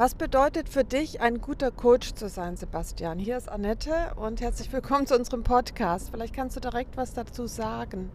[0.00, 3.18] Was bedeutet für dich, ein guter Coach zu sein, Sebastian?
[3.18, 6.08] Hier ist Annette und herzlich willkommen zu unserem Podcast.
[6.10, 8.10] Vielleicht kannst du direkt was dazu sagen.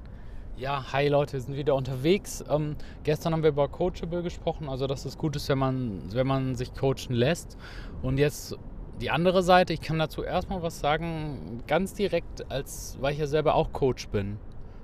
[0.58, 2.44] Ja, hi Leute, wir sind wieder unterwegs.
[2.50, 6.26] Ähm, gestern haben wir über Coachable gesprochen, also dass es gut ist, wenn man, wenn
[6.26, 7.56] man sich coachen lässt.
[8.02, 8.58] Und jetzt
[9.00, 13.28] die andere Seite, ich kann dazu erstmal was sagen, ganz direkt, als weil ich ja
[13.28, 14.40] selber auch Coach bin.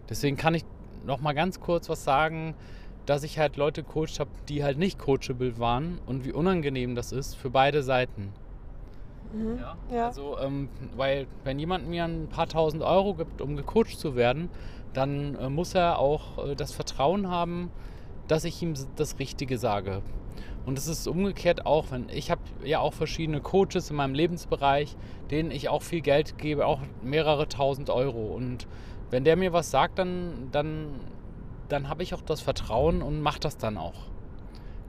[0.07, 0.65] Deswegen kann ich
[1.03, 2.53] noch mal ganz kurz was sagen,
[3.05, 7.11] dass ich halt Leute coacht habe, die halt nicht coachable waren und wie unangenehm das
[7.11, 8.33] ist für beide Seiten.
[9.33, 9.59] Mhm.
[9.59, 9.77] Ja?
[9.91, 10.05] ja?
[10.07, 14.49] Also, ähm, weil wenn jemand mir ein paar tausend Euro gibt, um gecoacht zu werden,
[14.93, 17.71] dann äh, muss er auch äh, das Vertrauen haben,
[18.27, 20.01] dass ich ihm das Richtige sage.
[20.65, 24.95] Und es ist umgekehrt auch, wenn ich habe ja auch verschiedene Coaches in meinem Lebensbereich,
[25.31, 28.35] denen ich auch viel Geld gebe, auch mehrere tausend Euro.
[28.35, 28.67] Und
[29.09, 30.87] wenn der mir was sagt, dann, dann,
[31.71, 34.07] dann habe ich auch das Vertrauen und mache das dann auch.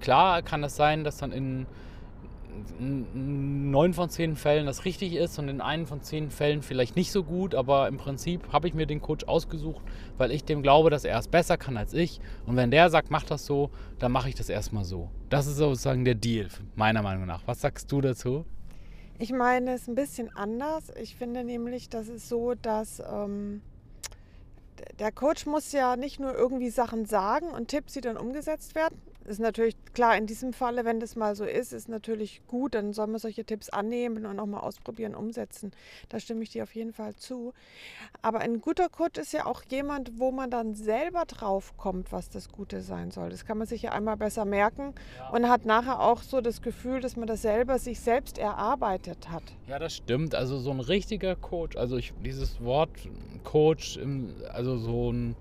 [0.01, 1.67] Klar kann es sein, dass dann in
[3.71, 7.11] neun von zehn Fällen das richtig ist und in einen von zehn Fällen vielleicht nicht
[7.11, 9.83] so gut, aber im Prinzip habe ich mir den Coach ausgesucht,
[10.19, 12.21] weil ich dem glaube, dass er es besser kann als ich.
[12.47, 15.11] Und wenn der sagt, mach das so, dann mache ich das erstmal so.
[15.31, 17.43] Das ist sozusagen der Deal, meiner Meinung nach.
[17.47, 18.45] Was sagst du dazu?
[19.19, 20.93] Ich meine, es ist ein bisschen anders.
[21.01, 23.63] Ich finde nämlich, das ist so, dass ähm,
[24.99, 29.01] der Coach muss ja nicht nur irgendwie Sachen sagen und Tipps, die dann umgesetzt werden,
[29.27, 32.93] ist natürlich klar, in diesem Falle, wenn das mal so ist, ist natürlich gut, dann
[32.93, 35.73] soll man solche Tipps annehmen und auch mal ausprobieren, umsetzen.
[36.09, 37.53] Da stimme ich dir auf jeden Fall zu.
[38.21, 42.31] Aber ein guter Coach ist ja auch jemand, wo man dann selber drauf kommt, was
[42.31, 43.31] das Gute sein soll.
[43.31, 45.31] Das kann man sich ja einmal besser merken ja.
[45.31, 49.45] und hat nachher auch so das Gefühl, dass man das selber sich selbst erarbeitet hat.
[49.69, 50.35] Ja, das stimmt.
[50.35, 52.91] Also so ein richtiger Coach, also ich, dieses Wort
[53.45, 53.99] Coach,
[54.53, 55.37] also so ein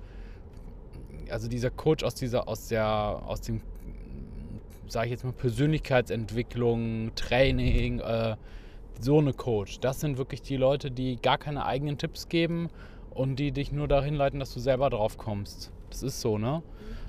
[1.32, 3.62] also dieser Coach aus dieser, aus der, aus dem
[4.92, 8.36] sage ich jetzt mal, Persönlichkeitsentwicklung, Training, äh,
[9.00, 9.80] so eine Coach.
[9.80, 12.70] Das sind wirklich die Leute, die gar keine eigenen Tipps geben
[13.10, 15.72] und die dich nur dahin leiten, dass du selber drauf kommst.
[15.90, 16.62] Das ist so, ne?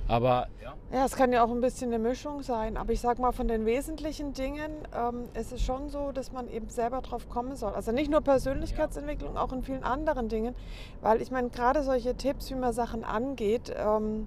[0.09, 0.75] Aber ja.
[0.93, 2.77] Ja, es kann ja auch ein bisschen eine Mischung sein.
[2.77, 6.51] Aber ich sag mal, von den wesentlichen Dingen ähm, ist es schon so, dass man
[6.51, 7.73] eben selber drauf kommen soll.
[7.73, 10.55] Also nicht nur Persönlichkeitsentwicklung, auch in vielen anderen Dingen.
[11.01, 14.27] Weil ich meine, gerade solche Tipps, wie man Sachen angeht, ähm,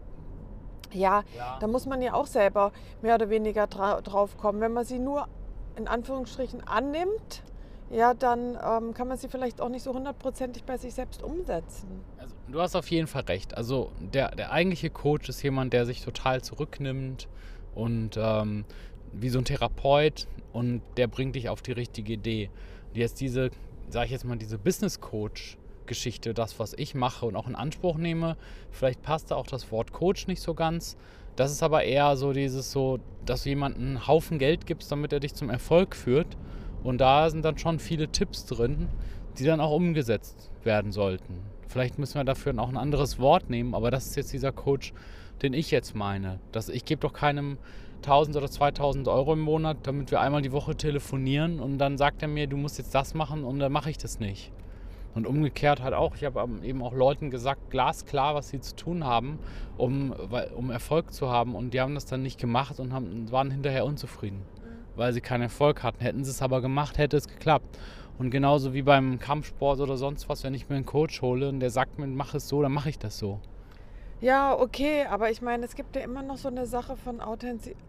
[0.96, 4.62] ja, ja, da muss man ja auch selber mehr oder weniger dra drauf kommen.
[4.62, 5.28] Wenn man sie nur
[5.76, 7.44] in Anführungsstrichen annimmt,
[7.92, 11.88] ja, dann ähm, kann man sie vielleicht auch nicht so hundertprozentig bei sich selbst umsetzen.
[12.18, 13.56] Also, du hast auf jeden Fall recht.
[13.56, 17.28] Also der, der eigentliche Coach ist jemand, der sich total zurücknimmt
[17.76, 18.66] und ähm,
[19.14, 22.50] wie so ein Therapeut und der bringt dich auf die richtige Idee.
[22.90, 23.52] Und jetzt diese,
[23.90, 27.56] sage ich jetzt mal, diese Business Coach Geschichte, das, was ich mache und auch in
[27.56, 28.38] Anspruch nehme.
[28.72, 30.97] Vielleicht passt da auch das Wort Coach nicht so ganz.
[31.35, 35.12] Das ist aber eher so dieses so, dass du jemandem einen Haufen Geld gibst, damit
[35.12, 36.38] er dich zum Erfolg führt.
[36.84, 38.88] Und da sind dann schon viele Tipps drin,
[39.38, 41.41] die dann auch umgesetzt werden sollten.
[41.68, 44.94] Vielleicht müssen wir dafür auch ein anderes Wort nehmen, aber das ist jetzt dieser Coach,
[45.41, 46.40] den ich jetzt meine.
[46.52, 47.57] Das, ich gebe doch keinem
[47.97, 52.22] 1000 oder 2000 Euro im Monat, damit wir einmal die Woche telefonieren und dann sagt
[52.22, 54.52] er mir, du musst jetzt das machen und dann mache ich das nicht.
[55.16, 59.06] Und umgekehrt halt auch, ich habe eben auch Leuten gesagt, glasklar, was sie zu tun
[59.06, 59.40] haben,
[59.78, 60.14] um,
[60.56, 61.56] um Erfolg zu haben.
[61.56, 64.98] Und die haben das dann nicht gemacht und haben, waren hinterher unzufrieden, mhm.
[64.98, 66.02] weil sie keinen Erfolg hatten.
[66.02, 67.80] Hätten sie es aber gemacht, hätte es geklappt.
[68.18, 71.62] Und genauso wie beim Kampfsport oder sonst was, wenn ich mir einen Coach hole und
[71.62, 73.40] der sagt mir, mach es so, dann mache ich das so.
[74.22, 77.20] Ja, okay, aber ich meine, es gibt ja immer noch so eine Sache von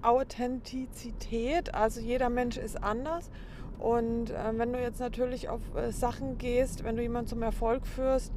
[0.03, 1.73] Authentizität.
[1.75, 3.31] Also jeder Mensch ist anders.
[3.79, 7.87] Und äh, wenn du jetzt natürlich auf äh, Sachen gehst, wenn du jemanden zum Erfolg
[7.87, 8.33] führst,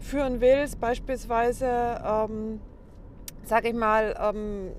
[0.00, 2.60] führen willst, beispielsweise, ähm,
[3.44, 4.72] sag ich mal, ähm,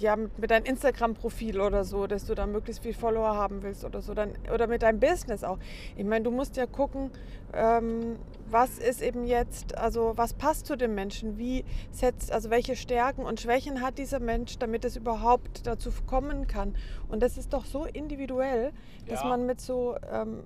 [0.00, 3.84] ja, mit, mit deinem Instagram-Profil oder so, dass du da möglichst viel Follower haben willst
[3.84, 5.58] oder so, dann, oder mit deinem Business auch.
[5.96, 7.10] Ich meine, du musst ja gucken,
[7.52, 8.16] ähm,
[8.48, 13.22] was ist eben jetzt, also was passt zu dem Menschen, wie setzt, also welche Stärken
[13.22, 16.74] und Schwächen hat dieser Mensch, damit es überhaupt dazu kommen kann.
[17.08, 18.72] Und das ist doch so individuell,
[19.06, 19.28] dass ja.
[19.28, 20.42] man mit so ähm,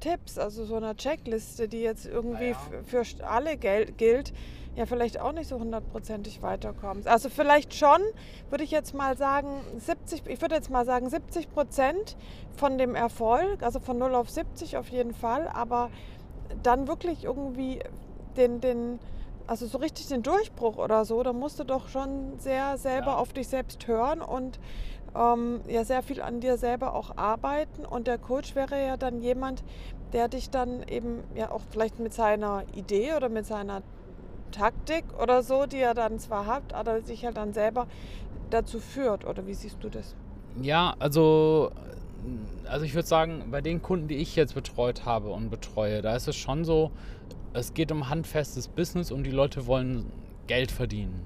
[0.00, 2.58] Tipps, also so einer Checkliste, die jetzt irgendwie ja.
[2.84, 4.32] für alle gilt,
[4.76, 7.08] ja vielleicht auch nicht so hundertprozentig weiterkommst.
[7.08, 8.00] Also vielleicht schon,
[8.50, 9.48] würde ich jetzt mal sagen,
[9.78, 12.16] 70, ich würde jetzt mal sagen 70 Prozent
[12.56, 15.90] von dem Erfolg, also von 0 auf 70 auf jeden Fall, aber
[16.62, 17.80] dann wirklich irgendwie
[18.36, 18.98] den, den,
[19.46, 23.16] also so richtig den Durchbruch oder so, da musst du doch schon sehr selber ja.
[23.16, 24.60] auf dich selbst hören und
[25.16, 27.84] ähm, ja sehr viel an dir selber auch arbeiten.
[27.84, 29.62] Und der Coach wäre ja dann jemand,
[30.12, 33.82] der dich dann eben ja auch vielleicht mit seiner Idee oder mit seiner
[34.52, 37.86] Taktik oder so, die er dann zwar hat, aber sich halt dann selber
[38.50, 39.26] dazu führt.
[39.26, 40.14] Oder wie siehst du das?
[40.62, 41.72] Ja, also
[42.68, 46.16] also ich würde sagen, bei den Kunden, die ich jetzt betreut habe und betreue, da
[46.16, 46.90] ist es schon so,
[47.52, 50.12] es geht um handfestes Business und die Leute wollen
[50.46, 51.22] Geld verdienen.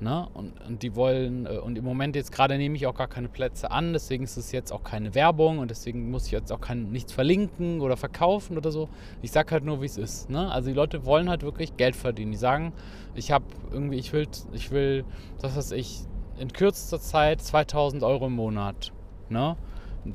[0.00, 0.26] Ne?
[0.32, 3.28] Und, und die wollen, äh, und im Moment jetzt gerade nehme ich auch gar keine
[3.28, 6.60] Plätze an, deswegen ist es jetzt auch keine Werbung und deswegen muss ich jetzt auch
[6.60, 8.88] kein, nichts verlinken oder verkaufen oder so.
[9.20, 10.30] Ich sage halt nur, wie es ist.
[10.30, 10.50] Ne?
[10.50, 12.32] Also die Leute wollen halt wirklich Geld verdienen.
[12.32, 12.72] Die sagen,
[13.14, 15.04] ich habe irgendwie, ich will, ich will,
[15.42, 16.00] das was ich,
[16.38, 18.92] in kürzester Zeit 2000 Euro im Monat.
[19.28, 19.56] Ne?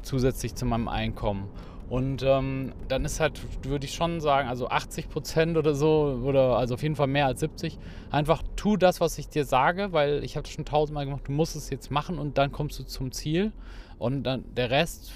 [0.02, 1.48] Zusätzlich zu meinem Einkommen.
[1.90, 6.58] Und ähm, dann ist halt, würde ich schon sagen, also 80 Prozent oder so, oder
[6.58, 7.78] also auf jeden Fall mehr als 70,
[8.10, 11.32] einfach tu das, was ich dir sage, weil ich habe das schon tausendmal gemacht, du
[11.32, 13.52] musst es jetzt machen und dann kommst du zum Ziel.
[14.00, 15.14] Und dann der Rest,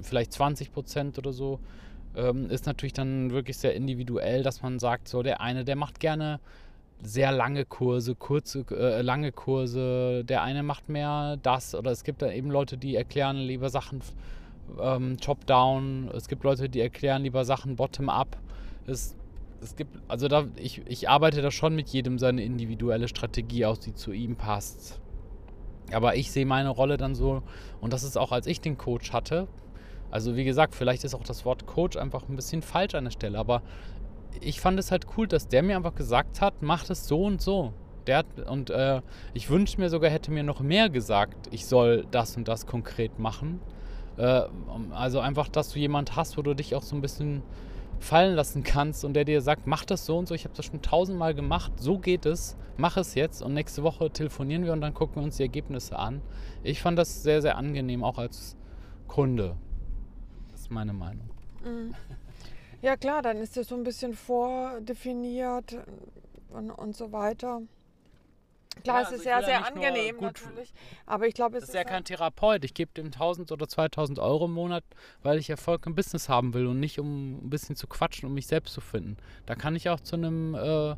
[0.00, 1.58] vielleicht 20 Prozent oder so,
[2.14, 5.98] ähm, ist natürlich dann wirklich sehr individuell, dass man sagt, so der eine, der macht
[5.98, 6.40] gerne
[7.02, 12.22] sehr lange Kurse, kurze, äh, lange Kurse, der eine macht mehr das oder es gibt
[12.22, 14.00] da eben Leute, die erklären lieber Sachen
[14.80, 16.10] ähm, Top-Down.
[16.14, 18.36] Es gibt Leute, die erklären lieber Sachen Bottom-up.
[18.86, 19.16] Es,
[19.62, 23.80] es gibt, also da, ich, ich arbeite da schon mit jedem seine individuelle Strategie aus,
[23.80, 25.00] die zu ihm passt.
[25.92, 27.42] Aber ich sehe meine Rolle dann so,
[27.80, 29.46] und das ist auch, als ich den Coach hatte.
[30.10, 33.10] Also wie gesagt, vielleicht ist auch das Wort Coach einfach ein bisschen falsch an der
[33.10, 33.62] Stelle, aber
[34.40, 37.40] ich fand es halt cool, dass der mir einfach gesagt hat, mach das so und
[37.40, 37.72] so.
[38.06, 39.00] Der hat, und äh,
[39.34, 43.18] ich wünschte mir sogar, hätte mir noch mehr gesagt, ich soll das und das konkret
[43.18, 43.60] machen.
[44.16, 44.42] Äh,
[44.92, 47.42] also einfach, dass du jemand hast, wo du dich auch so ein bisschen
[47.98, 50.66] fallen lassen kannst und der dir sagt, mach das so und so, ich habe das
[50.66, 54.80] schon tausendmal gemacht, so geht es, mach es jetzt und nächste Woche telefonieren wir und
[54.80, 56.20] dann gucken wir uns die Ergebnisse an.
[56.62, 58.56] Ich fand das sehr, sehr angenehm, auch als
[59.08, 59.56] Kunde.
[60.50, 61.30] Das ist meine Meinung.
[61.64, 61.94] Mhm.
[62.82, 65.76] Ja klar, dann ist das so ein bisschen vordefiniert
[66.50, 67.62] und, und so weiter.
[68.82, 70.72] Klar, ja, es ist also sehr, sehr angenehm natürlich.
[71.06, 72.64] Aber ich glaube, es ist, ist ja kein Therapeut.
[72.64, 74.84] Ich gebe dem 1000 oder 2000 Euro im Monat,
[75.22, 78.34] weil ich Erfolg im Business haben will und nicht um ein bisschen zu quatschen, um
[78.34, 79.16] mich selbst zu finden.
[79.46, 80.94] Da kann ich auch zu einem, äh,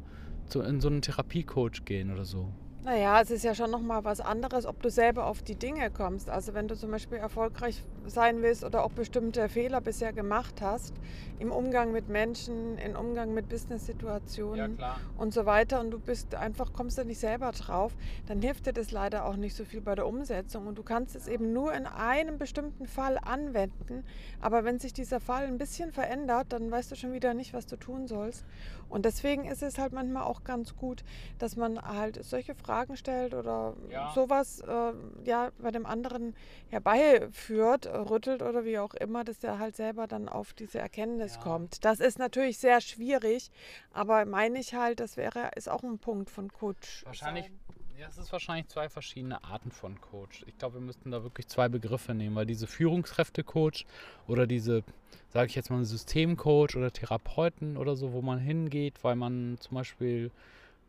[0.46, 2.52] zu, in so einen Therapiecoach gehen oder so.
[2.88, 6.30] Naja, es ist ja schon nochmal was anderes, ob du selber auf die Dinge kommst.
[6.30, 10.94] Also wenn du zum Beispiel erfolgreich sein willst oder auch bestimmte Fehler bisher gemacht hast,
[11.38, 16.34] im Umgang mit Menschen, im Umgang mit Business-Situationen ja, und so weiter und du bist
[16.34, 17.94] einfach, kommst da nicht selber drauf,
[18.24, 20.66] dann hilft dir das leider auch nicht so viel bei der Umsetzung.
[20.66, 24.02] Und du kannst es eben nur in einem bestimmten Fall anwenden.
[24.40, 27.66] Aber wenn sich dieser Fall ein bisschen verändert, dann weißt du schon wieder nicht, was
[27.66, 28.46] du tun sollst.
[28.88, 31.04] Und deswegen ist es halt manchmal auch ganz gut,
[31.38, 34.12] dass man halt solche Fragen stellt oder ja.
[34.14, 34.92] sowas äh,
[35.24, 36.34] ja bei dem anderen
[36.68, 41.42] herbeiführt, rüttelt oder wie auch immer, dass der halt selber dann auf diese Erkenntnis ja.
[41.42, 41.84] kommt.
[41.84, 43.50] Das ist natürlich sehr schwierig,
[43.92, 47.04] aber meine ich halt, das wäre ist auch ein Punkt von Coach.
[47.04, 47.46] Wahrscheinlich.
[47.46, 47.58] Sein.
[47.98, 50.44] Ja, es ist wahrscheinlich zwei verschiedene Arten von Coach.
[50.46, 53.86] Ich glaube, wir müssten da wirklich zwei Begriffe nehmen, weil diese Führungskräfte-Coach
[54.28, 54.84] oder diese
[55.30, 59.74] sage ich jetzt mal, Systemcoach oder Therapeuten oder so, wo man hingeht, weil man zum
[59.76, 60.30] Beispiel,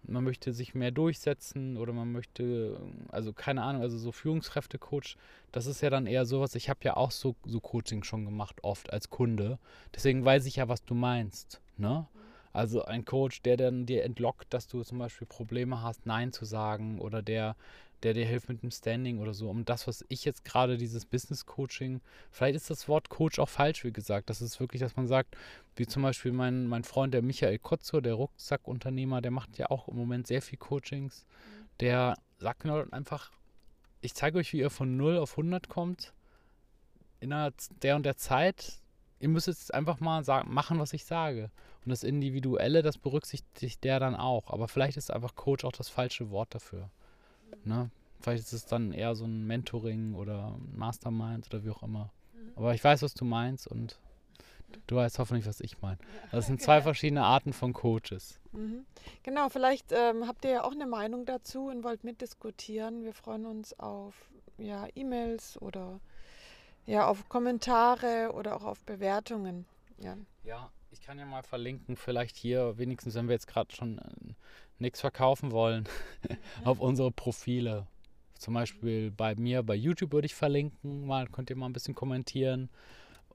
[0.03, 2.79] man möchte sich mehr durchsetzen oder man möchte,
[3.09, 5.15] also keine Ahnung, also so Führungskräftecoach,
[5.51, 8.57] das ist ja dann eher sowas, ich habe ja auch so, so Coaching schon gemacht,
[8.63, 9.59] oft als Kunde.
[9.95, 11.61] Deswegen weiß ich ja, was du meinst.
[11.77, 12.07] Ne?
[12.51, 16.45] Also ein Coach, der dann dir entlockt, dass du zum Beispiel Probleme hast, Nein zu
[16.45, 17.55] sagen oder der
[18.03, 19.49] der dir hilft mit dem Standing oder so.
[19.49, 22.01] Um das, was ich jetzt gerade, dieses Business Coaching,
[22.31, 24.29] vielleicht ist das Wort Coach auch falsch, wie gesagt.
[24.29, 25.35] Das ist wirklich, dass man sagt,
[25.75, 29.87] wie zum Beispiel mein, mein Freund, der Michael Kotzo, der Rucksackunternehmer, der macht ja auch
[29.87, 31.25] im Moment sehr viel Coachings.
[31.79, 33.31] Der sagt genau einfach,
[34.01, 36.13] ich zeige euch, wie ihr von 0 auf 100 kommt
[37.19, 38.78] in der und der Zeit.
[39.19, 41.51] Ihr müsst jetzt einfach mal sagen, machen, was ich sage.
[41.83, 44.49] Und das Individuelle, das berücksichtigt der dann auch.
[44.51, 46.89] Aber vielleicht ist einfach Coach auch das falsche Wort dafür.
[47.63, 47.89] Ne?
[48.19, 52.11] Vielleicht ist es dann eher so ein Mentoring oder Mastermind oder wie auch immer.
[52.33, 52.51] Mhm.
[52.55, 53.97] Aber ich weiß, was du meinst und
[54.87, 55.97] du weißt hoffentlich, was ich meine.
[56.31, 58.39] Das sind zwei verschiedene Arten von Coaches.
[58.51, 58.85] Mhm.
[59.23, 63.03] Genau, vielleicht ähm, habt ihr ja auch eine Meinung dazu und wollt mitdiskutieren.
[63.03, 65.99] Wir freuen uns auf ja, E-Mails oder
[66.89, 69.65] ja, auf Kommentare oder auch auf Bewertungen.
[69.99, 70.17] Ja.
[70.43, 74.33] ja, ich kann ja mal verlinken, vielleicht hier, wenigstens wenn wir jetzt gerade schon äh,
[74.79, 75.87] nichts verkaufen wollen,
[76.63, 77.85] auf unsere Profile.
[78.33, 81.95] Zum Beispiel bei mir, bei YouTube würde ich verlinken, mal könnt ihr mal ein bisschen
[81.95, 82.69] kommentieren.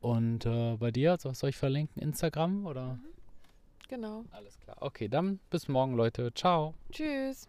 [0.00, 2.02] Und äh, bei dir, was soll ich verlinken?
[2.02, 2.94] Instagram oder?
[2.94, 3.04] Mhm.
[3.88, 4.24] Genau.
[4.32, 4.78] Alles klar.
[4.80, 6.32] Okay, dann bis morgen, Leute.
[6.34, 6.74] Ciao.
[6.90, 7.48] Tschüss.